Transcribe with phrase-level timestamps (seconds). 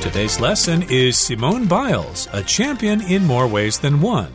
[0.00, 4.32] Today's lesson is Simone Biles, a champion in more ways than one.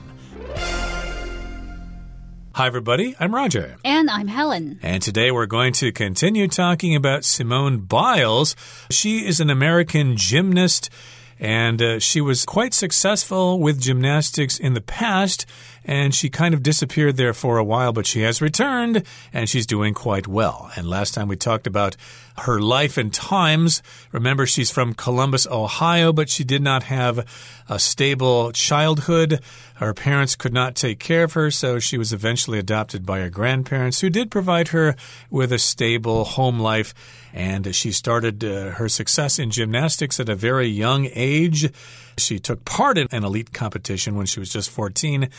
[2.53, 3.15] Hi, everybody.
[3.17, 3.77] I'm Roger.
[3.85, 4.77] And I'm Helen.
[4.83, 8.57] And today we're going to continue talking about Simone Biles.
[8.91, 10.89] She is an American gymnast
[11.39, 15.45] and uh, she was quite successful with gymnastics in the past,
[15.83, 19.03] and she kind of disappeared there for a while, but she has returned,
[19.33, 20.71] and she's doing quite well.
[20.77, 21.97] And last time we talked about
[22.39, 23.81] her life and times.
[24.11, 27.27] Remember, she's from Columbus, Ohio, but she did not have
[27.69, 29.39] a stable childhood.
[29.75, 33.29] Her parents could not take care of her, so she was eventually adopted by her
[33.29, 34.95] grandparents, who did provide her
[35.29, 36.93] with a stable home life.
[37.33, 41.71] And she started uh, her success in gymnastics at a very young age.
[42.17, 45.29] She took part in an elite competition when she was just 14.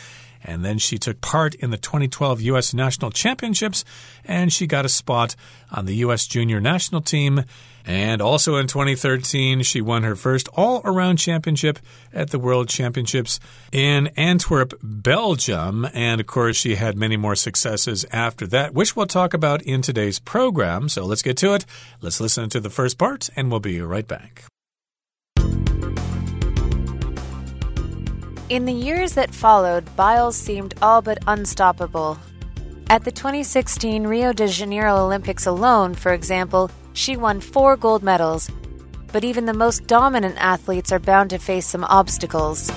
[0.45, 2.73] And then she took part in the 2012 U.S.
[2.73, 3.83] National Championships
[4.23, 5.35] and she got a spot
[5.71, 6.27] on the U.S.
[6.27, 7.43] Junior National Team.
[7.87, 11.79] And also in 2013, she won her first all around championship
[12.13, 13.39] at the World Championships
[13.71, 15.87] in Antwerp, Belgium.
[15.93, 19.81] And of course, she had many more successes after that, which we'll talk about in
[19.81, 20.89] today's program.
[20.89, 21.65] So let's get to it.
[22.01, 24.45] Let's listen to the first part, and we'll be right back.
[28.48, 32.16] In the years that followed, Biles seemed all but unstoppable.
[32.88, 38.50] At the 2016 Rio de Janeiro Olympics alone, for example, she won four gold medals,
[39.12, 42.70] but even the most dominant athletes are bound to face some obstacles.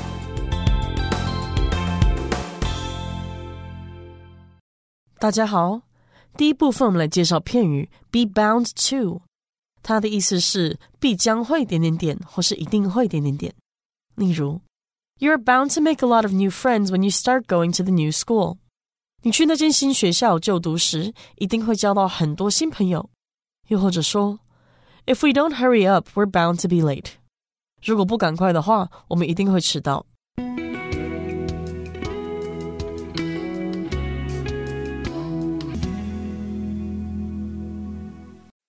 [5.18, 5.82] 大家好，
[6.38, 9.22] 第一部分我们来介绍片语 "be bound to"，
[9.82, 13.54] 它的意思是必将会点点点，或是一定会点点点。
[14.16, 14.62] 例如
[15.20, 17.92] ，You're bound to make a lot of new friends when you start going to the
[17.92, 18.58] new school。
[19.22, 23.10] 你去那间新学校就读时，一定会交到很多新朋友。
[23.70, 24.40] 又或者说，
[25.06, 27.12] If we don't hurry up, we're bound to be late。
[27.82, 30.06] 如果不赶快的话，我们一定会迟到。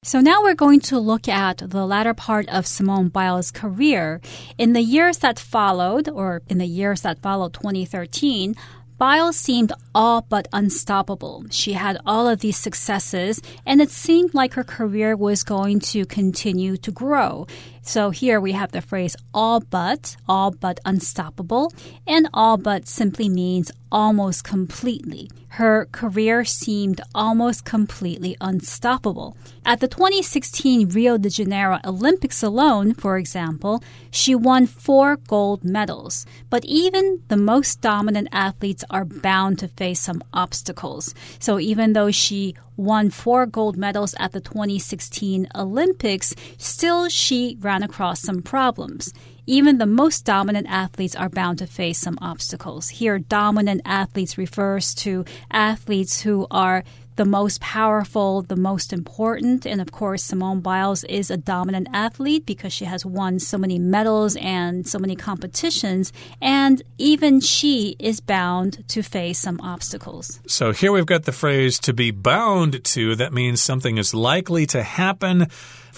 [0.09, 4.21] So now we're going to look at the latter part of Simone Biles' career.
[4.57, 8.55] In the years that followed, or in the years that followed 2013,
[8.97, 11.45] Biles seemed all but unstoppable.
[11.51, 16.07] She had all of these successes, and it seemed like her career was going to
[16.07, 17.45] continue to grow.
[17.89, 21.73] So here we have the phrase all but, all but unstoppable,
[22.05, 25.27] and all but simply means almost completely.
[25.53, 29.35] Her career seemed almost completely unstoppable.
[29.65, 36.27] At the 2016 Rio de Janeiro Olympics alone, for example, she won four gold medals.
[36.51, 41.15] But even the most dominant athletes are bound to face some obstacles.
[41.39, 47.83] So even though she won four gold medals at the 2016 Olympics, still she ran
[47.83, 49.13] across some problems.
[49.45, 52.89] Even the most dominant athletes are bound to face some obstacles.
[52.89, 56.83] Here, dominant athletes refers to athletes who are
[57.19, 59.65] the most powerful, the most important.
[59.65, 63.77] And of course, Simone Biles is a dominant athlete because she has won so many
[63.77, 66.13] medals and so many competitions.
[66.41, 70.39] And even she is bound to face some obstacles.
[70.47, 73.17] So here we've got the phrase to be bound to.
[73.17, 75.47] That means something is likely to happen.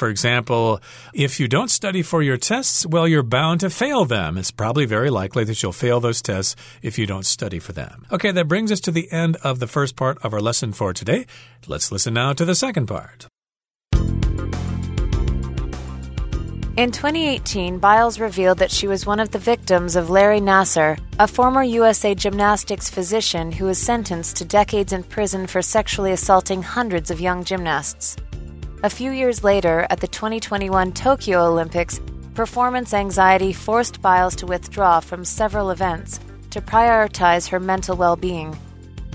[0.02, 0.82] For example,
[1.14, 4.36] if you don't study for your tests, well, you're bound to fail them.
[4.36, 8.08] It's probably very likely that you'll fail those tests if you don't study for them.
[8.12, 10.92] Okay, that brings us to the end of the first part of our lesson for
[10.92, 11.28] today.
[11.68, 13.28] Let's listen now to the second part.
[16.78, 21.28] In 2018, Biles revealed that she was one of the victims of Larry Nassar, a
[21.28, 27.12] former USA gymnastics physician who was sentenced to decades in prison for sexually assaulting hundreds
[27.12, 28.18] of young gymnasts.
[28.84, 32.02] A few years later, at the 2021 Tokyo Olympics,
[32.34, 36.20] performance anxiety forced Biles to withdraw from several events
[36.50, 38.58] to prioritize her mental well being.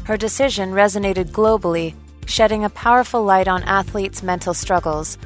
[0.04, 1.94] Her decision resonated globally,
[2.26, 5.18] shedding a powerful light on athletes' mental struggles.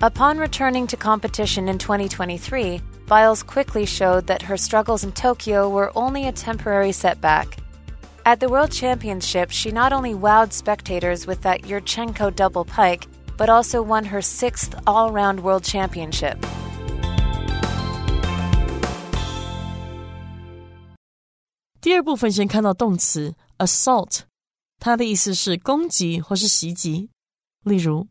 [0.00, 5.92] Upon returning to competition in 2023, Biles quickly showed that her struggles in Tokyo were
[5.94, 7.58] only a temporary setback.
[8.24, 13.06] At the World Championships, she not only wowed spectators with that Yurchenko double pike,
[13.37, 16.37] but also won her sixth all round world championship.
[21.81, 24.21] 第二部分先看到动词 assault，
[24.79, 27.09] 它的意思是攻击或是袭击。
[27.63, 28.07] 例如，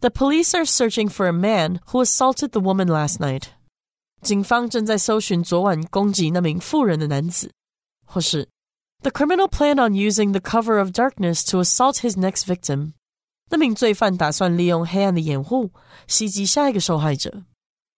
[0.00, 3.44] The police are searching for a man who assaulted the woman last night。
[4.20, 7.52] 警方正在搜寻昨晚攻击那名妇人的男子。
[8.04, 8.48] 或是，
[9.02, 12.94] The criminal planned on using the cover of darkness to assault his next victim。
[13.50, 15.70] 那名罪犯打算利用黑暗的掩护
[16.06, 17.44] 袭击下一个受害者。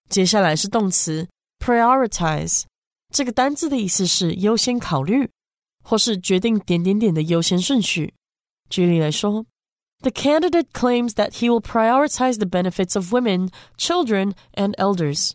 [0.09, 2.65] 接下来是动词 prioritize，
[3.13, 5.31] 这个单字的意思是优先考虑，
[5.83, 8.15] 或是决定点点点的优先顺序。
[8.69, 9.47] 举例来说，
[10.03, 15.33] The candidate claims that he will prioritize the benefits of women, children, and elders。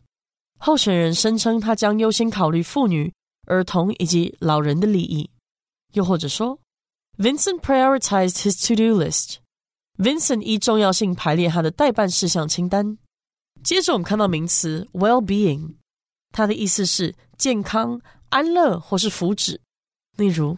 [0.59, 3.12] 候选人声称他将优先考虑妇女、
[3.47, 5.31] 儿童以及老人的利益。
[5.94, 6.59] 又或者说，
[7.18, 9.38] Vincent prioritized his to-do list。
[9.97, 12.97] Vincent 依重要性排列他的待办事项清单。
[13.63, 15.75] 接着我们看到名词 well-being，
[16.31, 19.59] 它的意思是健康、安乐或是福祉。
[20.18, 20.57] 例如，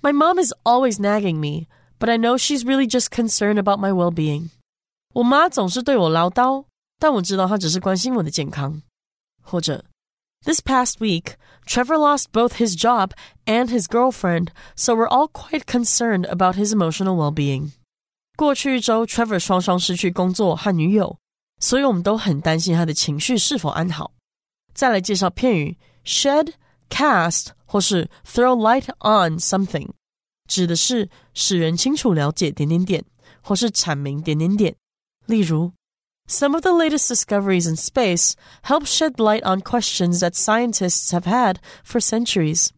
[0.00, 1.66] My mom is always nagging me,
[1.98, 4.50] but I know she's really just concerned about my well-being。
[5.14, 6.66] 我妈总是对我唠叨，
[6.98, 8.82] 但我知道她只是关心我的健康。
[9.42, 9.84] 或者，
[10.44, 11.34] This past week,
[11.66, 13.10] Trevor lost both his job
[13.46, 17.72] and his girlfriend, so we're all quite concerned about his emotional well-being。
[18.40, 21.18] 过去一周，Trevor 双双失去工作和女友，
[21.58, 24.12] 所以我们都很担心他的情绪是否安好。
[24.74, 29.88] 再来介绍片语 shed、cast 或是 throw light on something，
[30.46, 33.04] 指的是使人清楚了解点点点，
[33.40, 34.76] 或是阐明点点点。
[35.26, 35.72] 例如，
[36.28, 41.58] Some of the latest discoveries in space help shed light on questions that scientists have had
[41.84, 42.70] for centuries。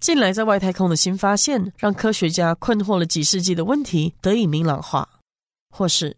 [0.00, 5.08] 近来在外太空的新发现，让科学家困惑了几世纪的问题得以明朗化。
[5.70, 6.16] 或是，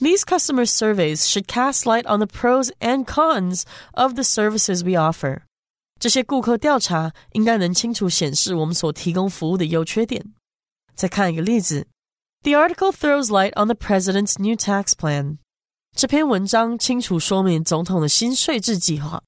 [0.00, 3.62] These customer surveys should cast light on the pros and cons
[3.92, 5.42] of the services we offer。
[5.98, 10.34] 这些顾客调查应该能清楚显示我们所提供服务的优缺点。
[10.94, 11.86] 再看一个例子，
[12.42, 15.38] The article throws light on the president's new tax plan。
[15.96, 19.22] 这篇文章清楚说明总统的新税制计划。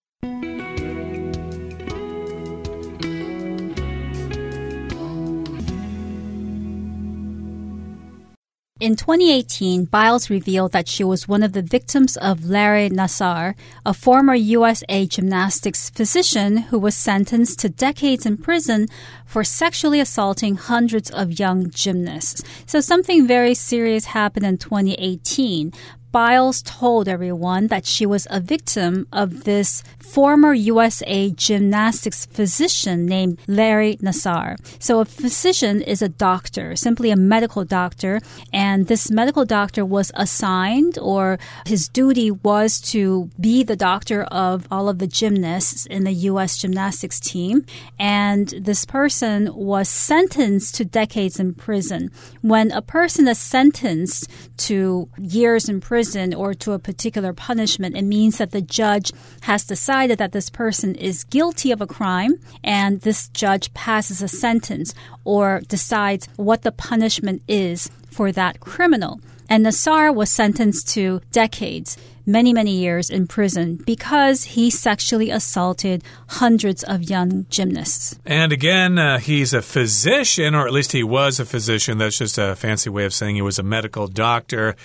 [8.79, 13.55] In 2018, Biles revealed that she was one of the victims of Larry Nassar,
[13.85, 18.87] a former USA gymnastics physician who was sentenced to decades in prison
[19.29, 22.41] for sexually assaulting hundreds of young gymnasts.
[22.65, 25.71] So something very serious happened in 2018.
[26.11, 33.39] Biles told everyone that she was a victim of this former USA gymnastics physician named
[33.47, 34.55] Larry Nassar.
[34.81, 38.21] So a physician is a doctor, simply a medical doctor,
[38.51, 41.37] and this medical doctor was assigned or
[41.67, 46.57] his duty was to be the doctor of all of the gymnasts in the US
[46.57, 47.65] gymnastics team.
[47.99, 52.11] And this person was sentenced to decades in prison.
[52.41, 54.29] When a person is sentenced
[54.67, 59.11] to years in prison or to a particular punishment, it means that the judge
[59.41, 64.27] has decided that this person is guilty of a crime and this judge passes a
[64.27, 64.93] sentence
[65.23, 69.19] or decides what the punishment is for that criminal.
[69.49, 71.97] And Nassar was sentenced to decades,
[72.29, 78.19] many, many years in prison because he sexually assaulted hundreds of young gymnasts.
[78.25, 81.97] And again, uh, he's a physician, or at least he was a physician.
[81.97, 84.75] That's just a fancy way of saying he was a medical doctor.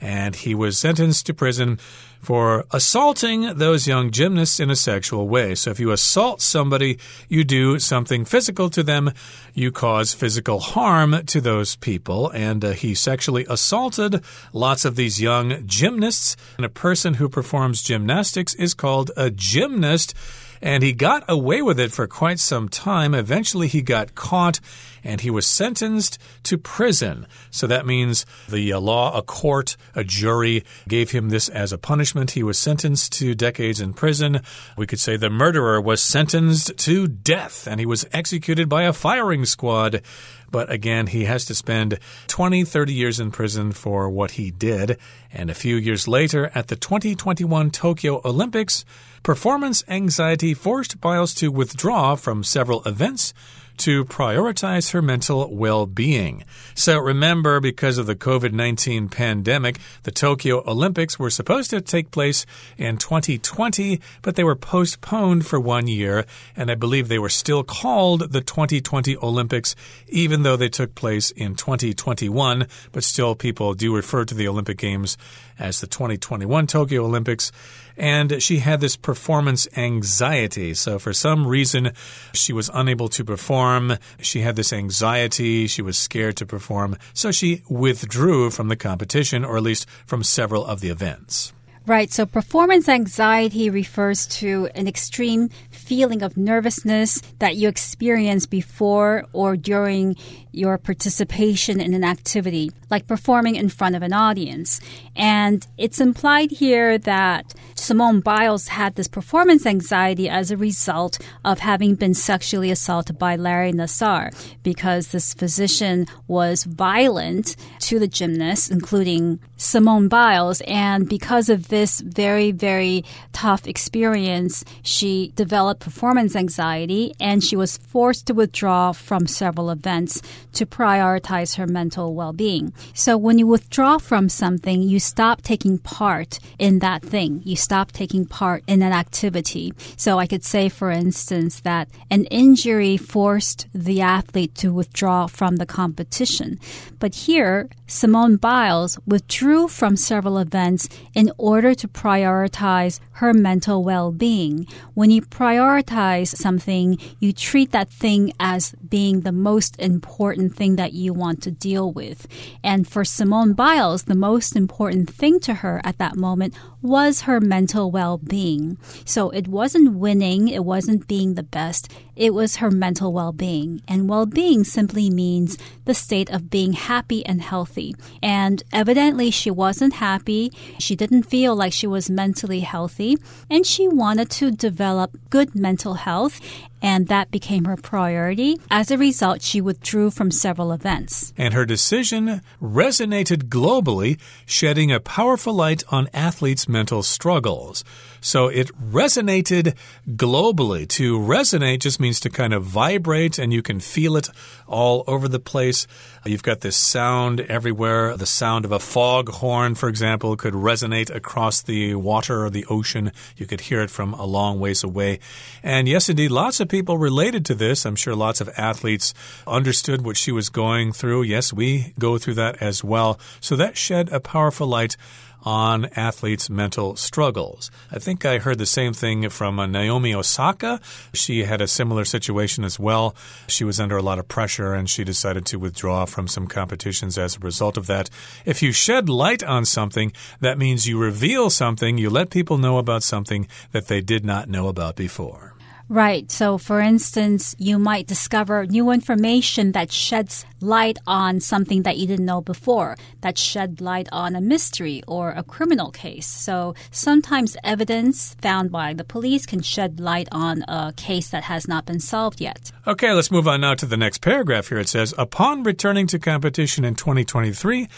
[0.00, 1.78] And he was sentenced to prison
[2.26, 5.54] for assaulting those young gymnasts in a sexual way.
[5.54, 9.12] So if you assault somebody, you do something physical to them,
[9.54, 12.30] you cause physical harm to those people.
[12.30, 16.36] And uh, he sexually assaulted lots of these young gymnasts.
[16.56, 20.12] And a person who performs gymnastics is called a gymnast
[20.60, 23.14] and he got away with it for quite some time.
[23.14, 24.58] Eventually, he got caught
[25.06, 27.26] and he was sentenced to prison.
[27.50, 31.78] So that means the uh, law, a court, a jury gave him this as a
[31.78, 32.32] punishment.
[32.32, 34.40] He was sentenced to decades in prison.
[34.76, 38.92] We could say the murderer was sentenced to death and he was executed by a
[38.92, 40.02] firing squad.
[40.50, 44.98] But again, he has to spend 20, 30 years in prison for what he did.
[45.32, 48.84] And a few years later, at the 2021 Tokyo Olympics,
[49.22, 53.34] performance anxiety forced Biles to withdraw from several events
[53.78, 56.44] to prioritize her mental well being.
[56.74, 62.10] So remember, because of the COVID 19 pandemic, the Tokyo Olympics were supposed to take
[62.10, 66.24] place in 2020, but they were postponed for one year.
[66.56, 69.74] And I believe they were still called the 2020 Olympics,
[70.08, 72.66] even though they took place in 2021.
[72.92, 75.16] But still, people do refer to the Olympic Games
[75.58, 77.52] as the 2021 Tokyo Olympics.
[77.96, 80.74] And she had this performance anxiety.
[80.74, 81.92] So, for some reason,
[82.32, 83.98] she was unable to perform.
[84.20, 85.66] She had this anxiety.
[85.66, 86.96] She was scared to perform.
[87.14, 91.52] So, she withdrew from the competition, or at least from several of the events.
[91.86, 92.10] Right.
[92.10, 99.56] So performance anxiety refers to an extreme feeling of nervousness that you experience before or
[99.56, 100.16] during
[100.50, 104.80] your participation in an activity, like performing in front of an audience.
[105.14, 111.60] And it's implied here that Simone Biles had this performance anxiety as a result of
[111.60, 118.72] having been sexually assaulted by Larry Nassar because this physician was violent to the gymnast,
[118.72, 120.60] including Simone Biles.
[120.62, 127.78] And because of this very, very tough experience, she developed performance anxiety and she was
[127.78, 130.20] forced to withdraw from several events
[130.52, 132.72] to prioritize her mental well being.
[132.94, 137.42] So when you withdraw from something, you stop taking part in that thing.
[137.44, 139.72] You stop taking part in an activity.
[139.96, 145.56] So I could say, for instance, that an injury forced the athlete to withdraw from
[145.56, 146.58] the competition.
[146.98, 154.10] But here, Simone Biles withdrew from several events in order to prioritize her mental well
[154.10, 154.66] being.
[154.94, 160.92] When you prioritize something, you treat that thing as being the most important thing that
[160.92, 162.26] you want to deal with.
[162.64, 166.54] And for Simone Biles, the most important thing to her at that moment
[166.86, 168.78] was her mental well being.
[169.04, 173.82] So it wasn't winning, it wasn't being the best, it was her mental well being.
[173.86, 177.94] And well being simply means the state of being happy and healthy.
[178.22, 180.52] And evidently, she wasn't happy.
[180.78, 183.18] She didn't feel like she was mentally healthy.
[183.50, 186.40] And she wanted to develop good mental health
[186.82, 188.60] and that became her priority.
[188.70, 191.32] As a result, she withdrew from several events.
[191.36, 197.84] And her decision resonated globally, shedding a powerful light on athletes' mental struggles.
[198.26, 199.76] So it resonated
[200.16, 200.88] globally.
[200.88, 204.28] To resonate just means to kind of vibrate, and you can feel it
[204.66, 205.86] all over the place.
[206.24, 208.16] You've got this sound everywhere.
[208.16, 212.66] The sound of a fog horn, for example, could resonate across the water or the
[212.68, 213.12] ocean.
[213.36, 215.20] You could hear it from a long ways away.
[215.62, 217.86] And yes, indeed, lots of people related to this.
[217.86, 219.14] I'm sure lots of athletes
[219.46, 221.22] understood what she was going through.
[221.22, 223.20] Yes, we go through that as well.
[223.38, 224.96] So that shed a powerful light
[225.46, 227.70] on athletes' mental struggles.
[227.92, 230.80] I think I heard the same thing from uh, Naomi Osaka.
[231.14, 233.14] She had a similar situation as well.
[233.46, 237.16] She was under a lot of pressure and she decided to withdraw from some competitions
[237.16, 238.10] as a result of that.
[238.44, 242.78] If you shed light on something, that means you reveal something, you let people know
[242.78, 245.55] about something that they did not know about before.
[245.88, 246.30] Right.
[246.32, 252.08] So, for instance, you might discover new information that sheds light on something that you
[252.08, 256.26] didn't know before, that shed light on a mystery or a criminal case.
[256.26, 261.68] So, sometimes evidence found by the police can shed light on a case that has
[261.68, 262.72] not been solved yet.
[262.86, 264.78] Okay, let's move on now to the next paragraph here.
[264.78, 267.88] It says, Upon returning to competition in 2023,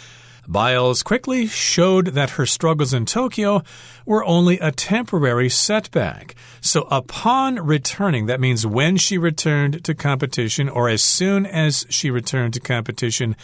[0.50, 3.62] Biles quickly showed that her struggles in Tokyo
[4.07, 6.35] were only a temporary setback.
[6.62, 12.11] So, upon returning, that means when she returned to competition or as soon as she
[12.11, 13.37] returned to competition,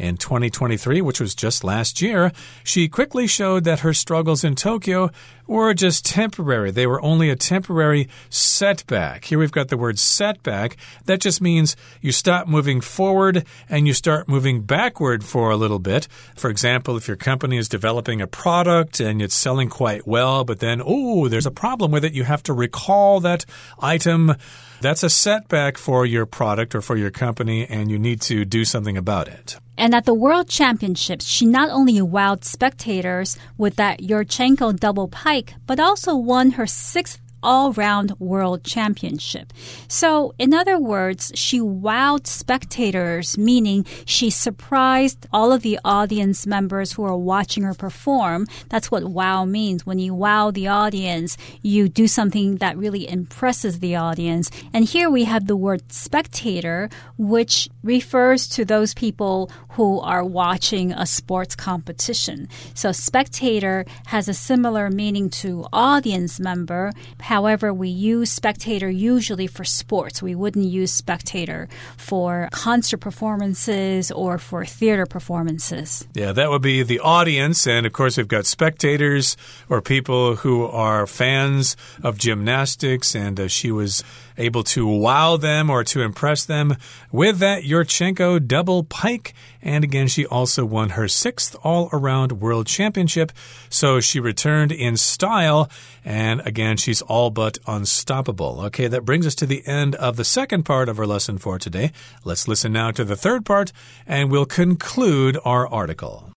[0.00, 2.32] in 2023, which was just last year,
[2.64, 5.10] she quickly showed that her struggles in Tokyo
[5.46, 6.70] were just temporary.
[6.70, 9.24] They were only a temporary setback.
[9.24, 10.76] Here we've got the word setback.
[11.06, 15.80] That just means you stop moving forward and you start moving backward for a little
[15.80, 16.06] bit.
[16.36, 20.60] For example, if your company is developing a product and it's selling quite well, but
[20.60, 23.44] then, oh, there's a problem with it, you have to recall that
[23.80, 24.36] item.
[24.80, 28.64] That's a setback for your product or for your company, and you need to do
[28.64, 29.56] something about it.
[29.76, 35.54] And at the World Championships, she not only wowed spectators with that Yurchenko double pike,
[35.66, 39.52] but also won her sixth all round world championship.
[39.88, 46.92] So, in other words, she wowed spectators, meaning she surprised all of the audience members
[46.92, 48.46] who are watching her perform.
[48.68, 49.86] That's what wow means.
[49.86, 54.50] When you wow the audience, you do something that really impresses the audience.
[54.72, 60.92] And here we have the word spectator, which refers to those people who are watching
[60.92, 62.48] a sports competition.
[62.74, 66.92] So, spectator has a similar meaning to audience member.
[67.30, 70.20] However, we use spectator usually for sports.
[70.20, 76.08] We wouldn't use spectator for concert performances or for theater performances.
[76.12, 77.68] Yeah, that would be the audience.
[77.68, 79.36] And of course, we've got spectators
[79.68, 83.14] or people who are fans of gymnastics.
[83.14, 84.02] And uh, she was
[84.36, 86.76] able to wow them or to impress them
[87.12, 89.34] with that Yurchenko double pike.
[89.62, 93.32] And again, she also won her sixth all around world championship.
[93.68, 95.70] So she returned in style.
[96.04, 98.60] And again, she's all but unstoppable.
[98.66, 101.58] Okay, that brings us to the end of the second part of our lesson for
[101.58, 101.92] today.
[102.24, 103.72] Let's listen now to the third part,
[104.06, 106.30] and we'll conclude our article.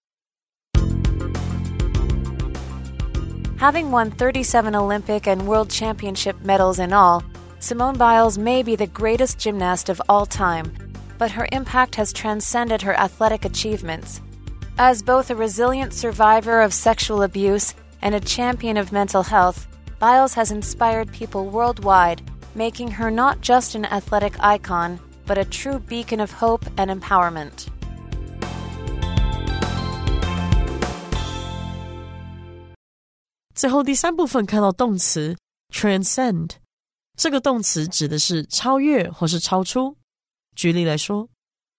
[3.58, 7.24] Having won 37 Olympic and World Championship medals in all,
[7.63, 10.73] Simone Biles may be the greatest gymnast of all time,
[11.19, 14.21] but her impact has transcended her athletic achievements.
[14.79, 19.67] As both a resilient survivor of sexual abuse and a champion of mental health,
[19.99, 22.23] Biles has inspired people worldwide,
[22.55, 27.67] making her not just an athletic icon, but a true beacon of hope and empowerment.
[33.59, 35.37] 最后第三部分看到动词
[35.75, 36.51] transcend，
[37.17, 39.97] 这个动词指的是超越或是超出。
[40.55, 41.29] 举例来说，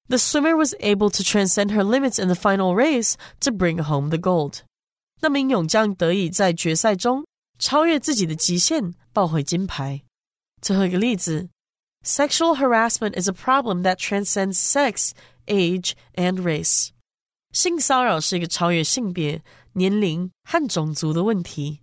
[0.08, 4.10] The swimmer was able to transcend her limits in the final race to bring home
[4.10, 4.60] the gold。
[5.22, 7.26] 那名泳将得以在决赛中
[7.58, 10.02] 超越自己的极限，抱回金牌。
[10.62, 11.50] 最后一个例子，
[12.04, 15.12] Sexual harassment is a problem that transcends sex,
[15.48, 16.90] age, and race。
[17.52, 21.82] 性骚扰是一个超越性别、年龄和种族的问题。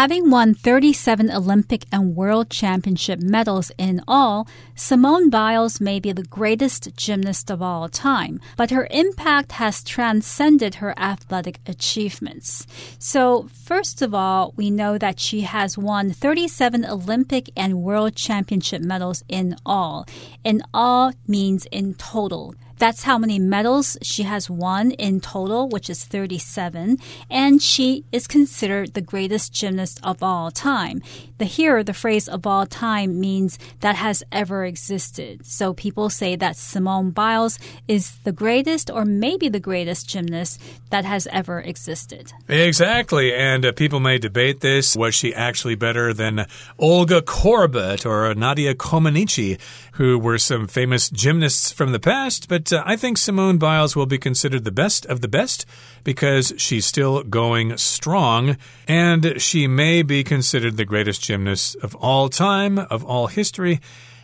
[0.00, 6.22] Having won 37 Olympic and World Championship medals in all, Simone Biles may be the
[6.22, 12.66] greatest gymnast of all time, but her impact has transcended her athletic achievements.
[12.98, 18.80] So, first of all, we know that she has won 37 Olympic and World Championship
[18.80, 20.06] medals in all.
[20.42, 22.54] In all means in total.
[22.80, 26.96] That's how many medals she has won in total, which is 37.
[27.28, 31.02] And she is considered the greatest gymnast of all time.
[31.36, 35.44] The here, the phrase of all time means that has ever existed.
[35.44, 40.58] So people say that Simone Biles is the greatest or maybe the greatest gymnast
[40.88, 42.32] that has ever existed.
[42.48, 43.34] Exactly.
[43.34, 44.96] And uh, people may debate this.
[44.96, 46.46] Was she actually better than
[46.78, 49.60] Olga Korbut or Nadia Comaneci,
[49.92, 52.48] who were some famous gymnasts from the past?
[52.48, 55.66] But uh, I think Simone Biles will be considered the best of the best
[56.04, 58.56] because she's still going strong,
[58.88, 63.80] and she may be considered the greatest gymnast of all time, of all history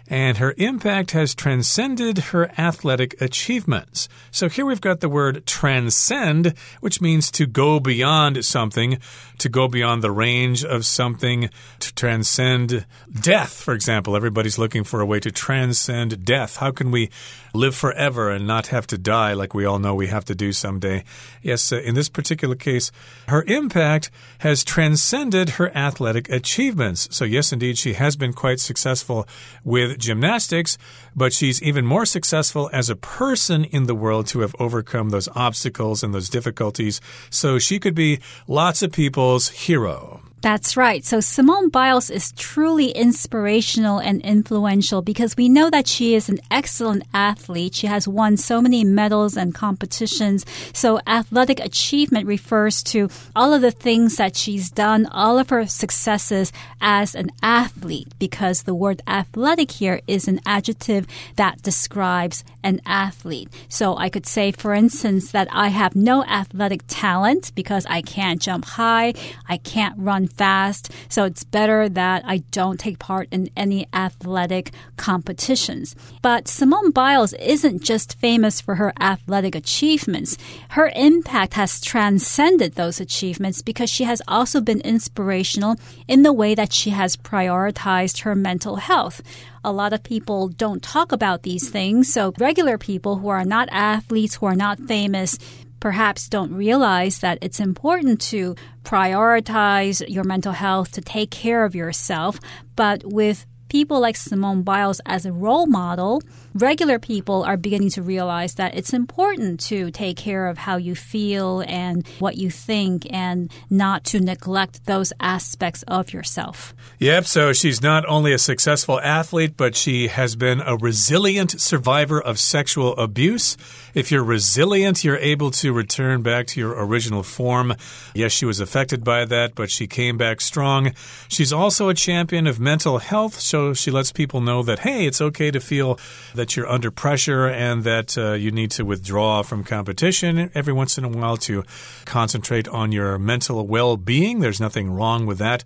[0.09, 4.09] and her impact has transcended her athletic achievements.
[4.31, 8.99] So here we've got the word transcend, which means to go beyond something,
[9.39, 12.87] to go beyond the range of something, to transcend
[13.21, 14.17] death, for example.
[14.17, 16.57] Everybody's looking for a way to transcend death.
[16.57, 17.11] How can we
[17.53, 20.53] live forever and not have to die like we all know we have to do
[20.53, 21.05] someday?
[21.43, 22.93] Yes, uh, in this particular case,
[23.29, 27.09] her impact has transcended her athletic achievements.
[27.11, 29.27] So, yes, indeed, she has been quite successful
[29.65, 30.79] with gymnastics,
[31.15, 35.29] but she's even more successful as a person in the world to have overcome those
[35.35, 37.01] obstacles and those difficulties.
[37.31, 40.23] So, she could be lots of people's hero.
[40.47, 41.05] That's right.
[41.05, 46.39] So Simone Biles is truly inspirational and influential because we know that she is an
[46.53, 47.75] excellent athlete.
[47.75, 50.47] She has won so many medals and competitions.
[50.73, 55.67] So athletic achievement refers to all of the things that she's done, all of her
[55.67, 62.81] successes as an athlete because the word athletic here is an adjective that describes an
[62.85, 63.49] athlete.
[63.69, 68.43] So I could say, for instance, that I have no athletic talent because I can't
[68.43, 69.15] jump high.
[69.49, 70.91] I can't run fast.
[71.09, 75.95] So it's better that I don't take part in any athletic competitions.
[76.23, 80.37] But Simone Biles isn't just famous for her athletic achievements.
[80.71, 85.77] Her impact has transcended those achievements because she has also been inspirational
[86.09, 89.23] in the way that she has prioritized her mental health
[89.67, 92.11] a lot of people don't talk about these things.
[92.13, 95.37] So regular people who are not athletes, who are not famous,
[95.81, 101.75] perhaps don't realize that it's important to prioritize your mental health, to take care of
[101.75, 102.39] yourself.
[102.77, 106.23] But with people like Simone Biles as a role model,
[106.55, 110.95] regular people are beginning to realize that it's important to take care of how you
[110.95, 116.75] feel and what you think and not to neglect those aspects of yourself.
[116.99, 122.21] Yep, so she's not only a successful athlete, but she has been a resilient survivor
[122.21, 123.57] of sexual abuse.
[123.97, 127.73] If you're resilient, you're able to return back to your original form.
[128.13, 130.93] Yes, she was affected by that, but she came back strong.
[131.29, 135.23] She's also a champion of mental health, so she lets people know that, hey, it's
[135.23, 135.99] okay to feel
[136.35, 140.99] that you're under pressure and that uh, you need to withdraw from competition every once
[140.99, 141.65] in a while to
[142.05, 144.41] concentrate on your mental well being.
[144.41, 145.65] There's nothing wrong with that.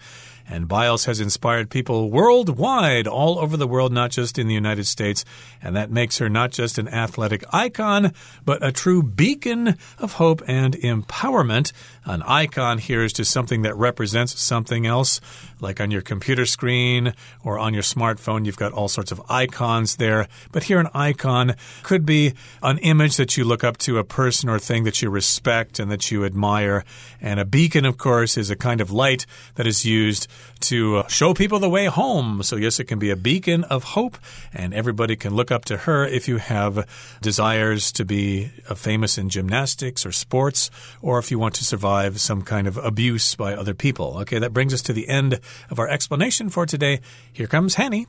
[0.51, 4.85] And Biles has inspired people worldwide, all over the world, not just in the United
[4.85, 5.25] States.
[5.63, 8.13] And that makes her not just an athletic icon,
[8.45, 11.73] but a true beacon of hope and empowerment.
[12.05, 15.21] An icon here is just something that represents something else,
[15.63, 19.97] like on your computer screen or on your smartphone, you've got all sorts of icons
[19.97, 20.29] there.
[20.53, 24.49] But here, an icon could be an image that you look up to, a person
[24.49, 26.85] or thing that you respect and that you admire.
[27.21, 30.27] And a beacon, of course, is a kind of light that is used
[30.61, 32.43] to uh, show people the way home.
[32.43, 34.19] So, yes, it can be a beacon of hope,
[34.53, 36.87] and everybody can look up to her if you have
[37.21, 40.71] desires to be uh, famous in gymnastics or sports,
[41.03, 44.19] or if you want to survive some kind of abuse by other people.
[44.19, 45.41] Okay, that brings us to the end
[45.71, 47.01] of our explanation for today.
[47.33, 48.07] Here comes Hanny.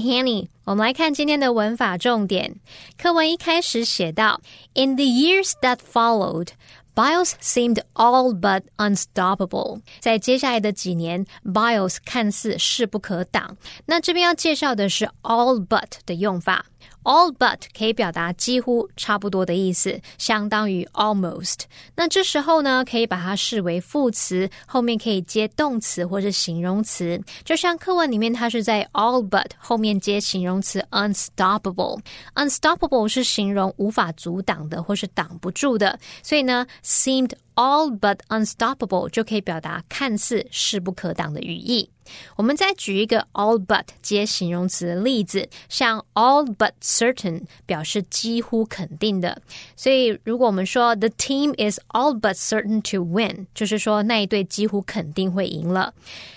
[0.00, 0.48] Hanny。
[0.64, 2.60] 我们来看今天的文法重点。
[2.96, 4.40] 课文一开始写到
[4.74, 6.50] ，In the years that followed,
[6.94, 9.80] Biles seemed all but unstoppable。
[9.98, 13.56] 在接下来的几年，Biles 看似势不可挡。
[13.86, 16.66] 那这边要介绍的是 all but 的用法。
[17.02, 21.60] All but 可以表达几乎、差不多的意思，相当于 almost。
[21.96, 27.20] 那这时候呢，可以把它视为副词，后面可以接动词或是形容词。
[27.44, 32.00] 就像课文里面，它是在 all but 后面接形容词 unstoppable。
[32.34, 37.32] unstoppable 是形容无法阻挡的或是挡不住的，所以呢，seemed。
[37.56, 41.90] all but unstoppable 就可以表达看似势不可挡的语义。
[42.36, 49.40] 我们再举一个 all but 接形容词的例子，像 all but certain 表示几乎肯定的。
[49.76, 55.92] 所以如果我们说 the team is all but certain to win，就是说那一队几乎肯定会赢了。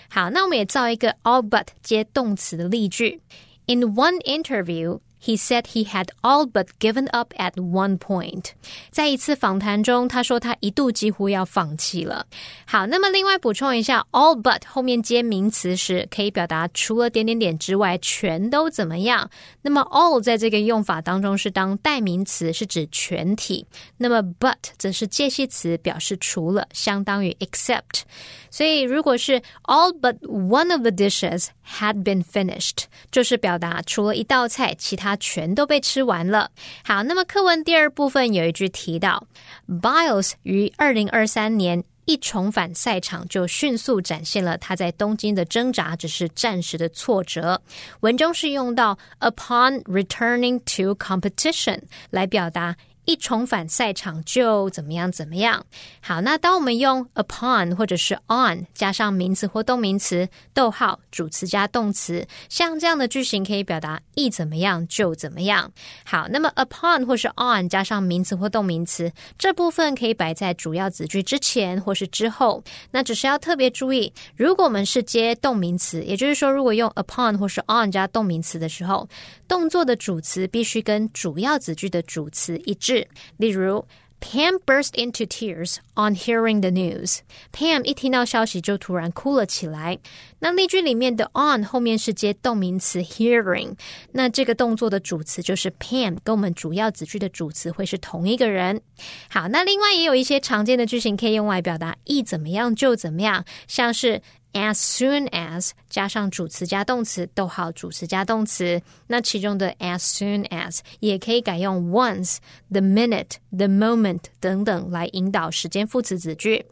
[0.08, 3.20] 好，那我们也造一个 all but 接动词的例句。
[3.66, 8.48] In one interview, He said he had all but given up at one point。
[8.90, 12.26] 在一次访谈中，他说他一度几乎要放弃了。
[12.66, 19.30] 好，那么另外补充一下，all but 后面接名词时，可以表达除了点点点之外，全都怎么样。
[19.62, 23.66] 那么 all 在这个用法当中是当代名词，是指全体。
[23.96, 28.02] 那么 but 则是介系词，表示除了，相当于 except。
[28.50, 36.50] 所以如果是 all but one of the dishes had been finished，就是表达除了一道菜，其他全都被吃完了。
[36.84, 39.26] 好，那么课文第二部分有一句提到
[39.68, 47.60] ，Biles 于二零二三年一重返赛场，就迅速展现了他在东京的挣扎只是暂时的挫折。
[48.00, 52.76] 文中是用到 upon returning to competition 来表达。
[53.04, 55.64] 一重返赛场就怎么样怎么样。
[56.00, 65.70] 好，那当我们用 upon 或者是 on 加上名词或动名词，逗号主词加动词，像这样的句型可以表达一怎么样就怎么样。
[66.04, 72.62] 好，那么 upon 或是 on 加上名词或动名词，这部分可以摆在主要子句之前或是之后。
[72.90, 79.08] 那只是要特别注意，如果我们是接动名词，也就是说，如果用 upon 或是 on 加动名词的时候，
[79.46, 82.93] 动作的主词必须跟主要子句的主词一致。
[83.36, 83.84] 例如
[84.20, 87.18] ，Pam burst into tears on hearing the news。
[87.52, 89.98] Pam 一听到消息就突然哭了起来。
[90.38, 93.76] 那例句里面的 on 后面是接动名词 hearing，
[94.12, 98.80] 那这个动作的主词就是 Pam，跟我们主要子句的主词会是同一个人。
[99.28, 104.22] 好，那另外也有一些常见的句型可以用来表达一怎么样就怎么样，像是。
[104.54, 112.38] As soon as 加上主词加动词，逗号主词加动词，那其中的 as soon as 也可以改用 once、
[112.70, 116.64] the minute、the moment 等等来引导时间副词子句。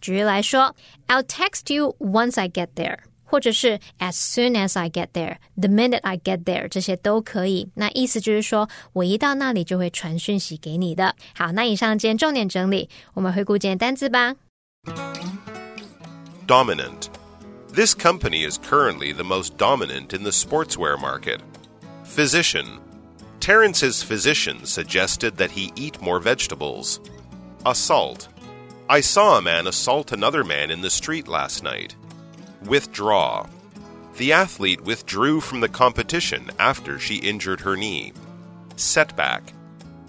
[0.00, 0.76] 举例来说
[1.08, 6.44] ，I'll text you once I get there，或者是 as soon as I get there，the minute I get
[6.44, 7.68] there，这些都可以。
[7.74, 11.14] 那意思就是说我一到那里就会传讯息给你的。
[11.34, 14.36] 好，那以上今天重点整理，我们回顾今天单词吧。
[16.48, 17.04] Dominant
[17.72, 21.40] This company is currently the most dominant in the sportswear market.
[22.04, 22.78] Physician.
[23.40, 27.00] Terrence's physician suggested that he eat more vegetables.
[27.64, 28.28] Assault.
[28.90, 31.96] I saw a man assault another man in the street last night.
[32.66, 33.46] Withdraw.
[34.18, 38.12] The athlete withdrew from the competition after she injured her knee.
[38.76, 39.54] Setback.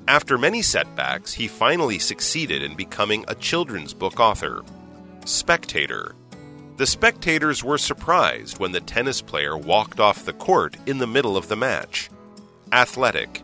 [0.06, 4.63] After many setbacks, he finally succeeded in becoming a children's book author.
[5.23, 6.13] Spectator.
[6.75, 11.38] The spectators were surprised when the tennis player walked off the court in the middle
[11.38, 12.09] of the match.
[12.71, 13.43] Athletic.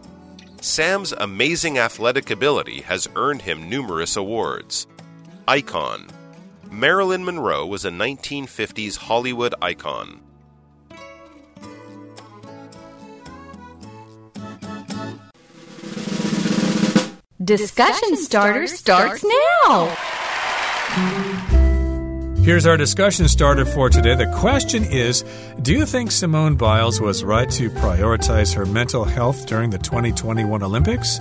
[0.62, 4.88] Sam's amazing athletic ability has earned him numerous awards.
[5.48, 6.08] Icon.
[6.72, 10.22] Marilyn Monroe was a 1950s Hollywood icon.
[17.44, 19.96] Discussion starter starts now.
[22.50, 24.16] Here's our discussion starter for today.
[24.16, 25.24] The question is
[25.62, 30.64] Do you think Simone Biles was right to prioritize her mental health during the 2021
[30.64, 31.20] Olympics?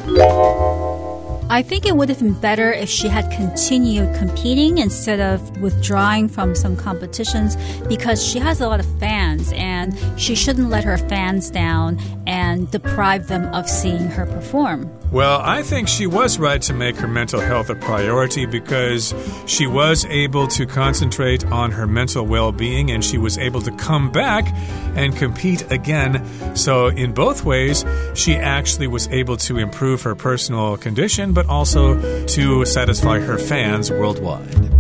[1.50, 6.30] I think it would have been better if she had continued competing instead of withdrawing
[6.30, 7.56] from some competitions
[7.88, 12.70] because she has a lot of fans and she shouldn't let her fans down and
[12.70, 14.88] deprive them of seeing her perform.
[15.10, 19.14] Well, I think she was right to make her mental health a priority because
[19.46, 23.72] she was able to concentrate on her mental well being and she was able to
[23.72, 24.46] come back
[24.94, 26.22] and compete again.
[26.54, 32.26] So, in both ways, she actually was able to improve her personal condition, but also
[32.26, 34.77] to satisfy her fans worldwide.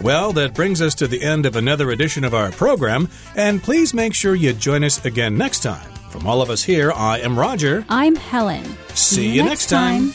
[0.00, 3.92] Well, that brings us to the end of another edition of our program, and please
[3.92, 5.90] make sure you join us again next time.
[6.10, 7.84] From all of us here, I am Roger.
[7.88, 8.64] I'm Helen.
[8.94, 10.12] See, you next time.